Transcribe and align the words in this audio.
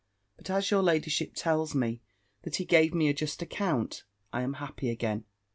But 0.35 0.49
as 0.49 0.71
your 0.71 0.81
ladyship 0.81 1.33
tells 1.35 1.75
me 1.75 2.01
that 2.41 2.55
he 2.55 2.65
gave 2.65 2.91
me 2.91 3.07
a 3.07 3.13
just 3.13 3.43
account, 3.43 4.03
I 4.33 4.41
am 4.41 4.53
happy 4.53 4.89
again. 4.89 5.25